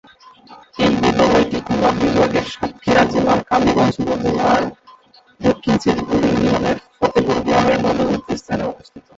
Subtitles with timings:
[0.77, 4.63] এই বিদ্যালয়টি খুলনা বিভাগের সাতক্ষীরা জেলার কালিগঞ্জ উপজেলার
[5.39, 9.03] দক্ষিণ শ্রীপুর ইউনিয়নের ফতেপুর গ্রামের মধ্যবর্তী স্থানে অবস্থিত।